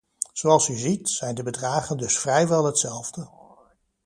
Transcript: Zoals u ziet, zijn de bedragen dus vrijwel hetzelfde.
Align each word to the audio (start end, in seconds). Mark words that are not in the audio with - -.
Zoals 0.33 0.67
u 0.69 0.75
ziet, 0.77 1.09
zijn 1.09 1.35
de 1.35 1.43
bedragen 1.43 1.97
dus 1.97 2.19
vrijwel 2.19 2.65
hetzelfde. 2.65 3.29